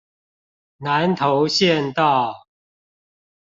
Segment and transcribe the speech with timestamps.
[0.77, 2.33] 南投縣道